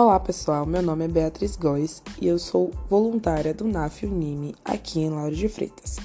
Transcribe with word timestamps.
Olá 0.00 0.20
pessoal, 0.20 0.64
meu 0.64 0.80
nome 0.80 1.06
é 1.06 1.08
Beatriz 1.08 1.56
Góes 1.56 2.04
e 2.22 2.28
eu 2.28 2.38
sou 2.38 2.70
voluntária 2.88 3.52
do 3.52 3.66
NAF 3.66 4.06
Unime 4.06 4.54
aqui 4.64 5.00
em 5.00 5.10
Lauro 5.10 5.34
de 5.34 5.48
Freitas. 5.48 5.96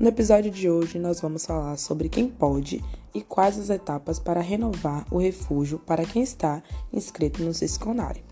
No 0.00 0.08
episódio 0.08 0.50
de 0.50 0.70
hoje 0.70 0.98
nós 0.98 1.20
vamos 1.20 1.44
falar 1.44 1.76
sobre 1.76 2.08
quem 2.08 2.30
pode 2.30 2.82
e 3.14 3.20
quais 3.20 3.58
as 3.58 3.68
etapas 3.68 4.18
para 4.18 4.40
renovar 4.40 5.04
o 5.10 5.18
refúgio 5.18 5.78
para 5.78 6.06
quem 6.06 6.22
está 6.22 6.62
inscrito 6.90 7.42
no 7.42 7.52
Cisconari. 7.52 8.24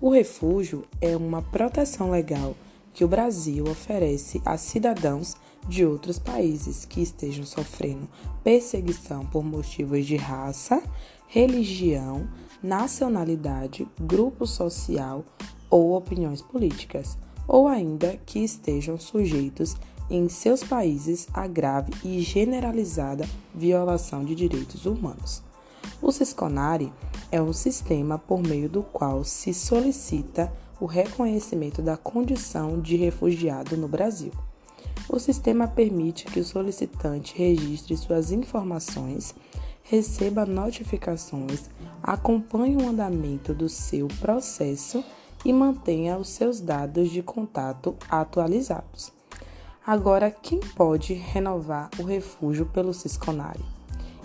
O 0.00 0.10
refúgio 0.10 0.84
é 1.00 1.16
uma 1.16 1.42
proteção 1.42 2.08
legal 2.08 2.54
que 2.94 3.04
o 3.04 3.08
Brasil 3.08 3.64
oferece 3.68 4.40
a 4.44 4.56
cidadãos 4.56 5.34
de 5.68 5.84
outros 5.84 6.20
países 6.20 6.84
que 6.84 7.02
estejam 7.02 7.44
sofrendo 7.44 8.08
perseguição 8.44 9.26
por 9.26 9.42
motivos 9.42 10.06
de 10.06 10.14
raça, 10.14 10.80
religião, 11.26 12.28
nacionalidade, 12.62 13.88
grupo 14.00 14.46
social 14.46 15.24
ou 15.68 15.96
opiniões 15.96 16.40
políticas, 16.40 17.18
ou 17.48 17.66
ainda 17.66 18.16
que 18.24 18.38
estejam 18.38 18.98
sujeitos 18.98 19.76
em 20.10 20.28
seus 20.28 20.62
países 20.62 21.26
a 21.32 21.46
grave 21.46 21.92
e 22.04 22.20
generalizada 22.20 23.26
violação 23.54 24.24
de 24.24 24.34
direitos 24.34 24.86
humanos. 24.86 25.42
O 26.00 26.12
Cisconari 26.12 26.92
é 27.30 27.40
um 27.40 27.52
sistema 27.52 28.18
por 28.18 28.42
meio 28.42 28.68
do 28.68 28.82
qual 28.82 29.24
se 29.24 29.54
solicita 29.54 30.52
o 30.80 30.86
reconhecimento 30.86 31.80
da 31.80 31.96
condição 31.96 32.80
de 32.80 32.96
refugiado 32.96 33.76
no 33.76 33.88
Brasil. 33.88 34.32
O 35.08 35.18
sistema 35.18 35.66
permite 35.66 36.24
que 36.24 36.40
o 36.40 36.44
solicitante 36.44 37.36
registre 37.36 37.96
suas 37.96 38.32
informações, 38.32 39.34
receba 39.82 40.46
notificações, 40.46 41.68
acompanhe 42.02 42.76
o 42.76 42.88
andamento 42.88 43.52
do 43.52 43.68
seu 43.68 44.08
processo 44.20 45.04
e 45.44 45.52
mantenha 45.52 46.16
os 46.16 46.28
seus 46.28 46.60
dados 46.60 47.10
de 47.10 47.22
contato 47.22 47.96
atualizados. 48.08 49.12
Agora, 49.84 50.30
quem 50.30 50.60
pode 50.60 51.12
renovar 51.12 51.90
o 51.98 52.04
refúgio 52.04 52.66
pelo 52.66 52.94
Cisconari? 52.94 53.64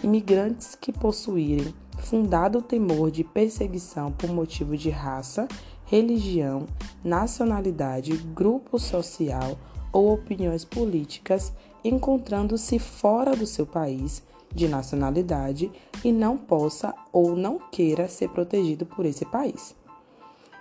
Imigrantes 0.04 0.76
que 0.76 0.94
possuírem 0.94 1.74
fundado 1.98 2.62
temor 2.62 3.10
de 3.10 3.24
perseguição 3.24 4.12
por 4.12 4.30
motivo 4.30 4.78
de 4.78 4.92
raça, 4.92 5.48
religião, 5.86 6.68
nacionalidade, 7.04 8.16
grupo 8.16 8.78
social 8.78 9.58
ou 9.92 10.14
opiniões 10.14 10.64
políticas, 10.64 11.52
encontrando-se 11.84 12.78
fora 12.78 13.36
do 13.36 13.48
seu 13.48 13.66
país 13.66 14.22
de 14.54 14.68
nacionalidade 14.68 15.72
e 16.04 16.12
não 16.12 16.38
possa 16.38 16.94
ou 17.12 17.36
não 17.36 17.60
queira 17.72 18.08
ser 18.08 18.30
protegido 18.30 18.86
por 18.86 19.06
esse 19.06 19.26
país. 19.26 19.76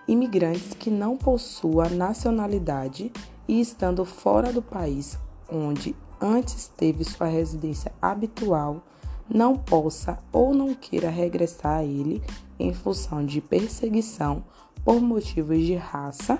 Imigrantes 0.08 0.74
que 0.74 0.90
não 0.90 1.16
possuam 1.16 1.90
nacionalidade 1.90 3.12
e 3.48 3.60
estando 3.60 4.04
fora 4.04 4.52
do 4.52 4.62
país 4.62 5.18
onde 5.50 5.94
antes 6.20 6.68
teve 6.68 7.04
sua 7.04 7.26
residência 7.26 7.92
habitual, 8.00 8.82
não 9.28 9.56
possa 9.56 10.18
ou 10.32 10.54
não 10.54 10.74
queira 10.74 11.10
regressar 11.10 11.78
a 11.78 11.84
ele 11.84 12.22
em 12.58 12.72
função 12.72 13.24
de 13.24 13.40
perseguição 13.40 14.44
por 14.84 15.00
motivos 15.00 15.58
de 15.58 15.74
raça, 15.74 16.38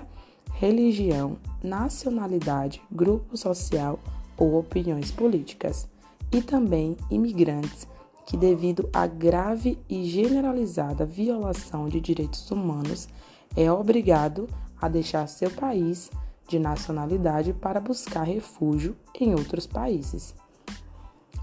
religião, 0.53 1.37
nacionalidade, 1.61 2.81
grupo 2.91 3.35
social 3.35 3.99
ou 4.37 4.57
opiniões 4.57 5.11
políticas, 5.11 5.87
e 6.31 6.41
também 6.41 6.97
imigrantes 7.09 7.87
que, 8.25 8.35
devido 8.35 8.89
à 8.91 9.07
grave 9.07 9.79
e 9.89 10.03
generalizada 10.05 11.05
violação 11.05 11.87
de 11.87 12.01
direitos 12.01 12.49
humanos, 12.51 13.07
é 13.55 13.71
obrigado 13.71 14.47
a 14.79 14.87
deixar 14.87 15.27
seu 15.27 15.49
país 15.49 16.11
de 16.47 16.59
nacionalidade 16.59 17.53
para 17.53 17.79
buscar 17.79 18.23
refúgio 18.23 18.95
em 19.19 19.33
outros 19.33 19.65
países. 19.65 20.35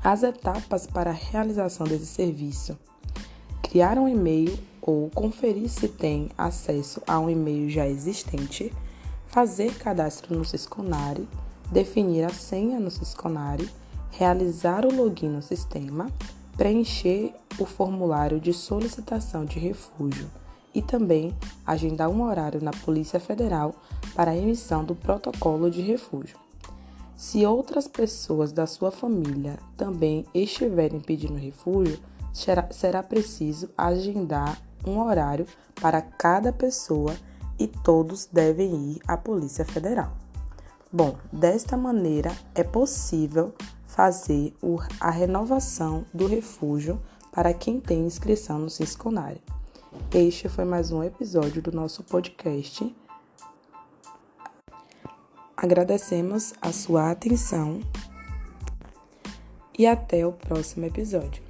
As 0.03 0.23
etapas 0.23 0.87
para 0.87 1.11
a 1.11 1.15
realização 1.15 1.87
desse 1.87 2.07
serviço: 2.07 2.79
criar 3.63 3.99
um 3.99 4.07
e-mail 4.07 4.59
ou 4.83 5.09
conferir 5.11 5.69
se 5.71 5.89
tem 5.89 6.29
acesso 6.37 7.01
a 7.07 7.19
um 7.19 7.31
e-mail 7.31 7.71
já 7.71 7.89
existente 7.89 8.71
fazer 9.27 9.75
cadastro 9.79 10.37
no 10.37 10.45
Sisconari, 10.45 11.27
definir 11.73 12.25
a 12.25 12.29
senha 12.29 12.79
no 12.79 12.91
Sisconari, 12.91 13.69
realizar 14.17 14.87
o 14.87 14.95
login 14.95 15.29
no 15.29 15.43
sistema, 15.43 16.09
preencher 16.57 17.35
o 17.59 17.65
formulário 17.65 18.39
de 18.41 18.53
solicitação 18.53 19.45
de 19.45 19.59
refúgio 19.59 20.31
e 20.73 20.81
também 20.81 21.35
agendar 21.67 22.09
um 22.09 22.23
horário 22.23 22.63
na 22.63 22.71
Polícia 22.71 23.19
Federal 23.19 23.75
para 24.15 24.31
a 24.31 24.37
emissão 24.37 24.85
do 24.85 24.95
protocolo 24.95 25.69
de 25.69 25.81
refúgio. 25.81 26.39
Se 27.17 27.45
outras 27.45 27.89
pessoas 27.89 28.53
da 28.53 28.67
sua 28.67 28.91
família 28.91 29.59
também 29.77 30.25
estiverem 30.33 31.01
pedindo 31.01 31.35
refúgio, 31.35 31.99
será, 32.33 33.03
preciso 33.03 33.69
agendar 33.77 34.61
um 34.87 35.01
horário 35.01 35.47
para 35.81 36.01
cada 36.01 36.53
pessoa 36.53 37.15
e 37.59 37.67
todos 37.67 38.27
devem 38.27 38.93
ir 38.93 39.01
à 39.07 39.17
Polícia 39.17 39.65
Federal. 39.65 40.13
Bom, 40.93 41.17
desta 41.33 41.77
maneira 41.77 42.33
é 42.55 42.63
possível 42.63 43.53
fazer 43.95 44.53
a 44.99 45.09
renovação 45.09 46.05
do 46.13 46.27
refúgio 46.27 47.01
para 47.31 47.55
quem 47.55 47.81
tem 47.81 48.05
inscrição 48.05 48.59
no 48.59 48.69
Cisconari. 48.69 49.41
Este 50.13 50.49
foi 50.49 50.65
mais 50.65 50.91
um 50.91 51.03
episódio 51.03 51.63
do 51.63 51.71
nosso 51.71 52.03
podcast. 52.03 52.95
Agradecemos 55.57 56.53
a 56.61 56.73
sua 56.73 57.13
atenção 57.13 57.81
e 59.79 59.87
até 59.87 60.27
o 60.27 60.33
próximo 60.33 60.87
episódio. 60.87 61.44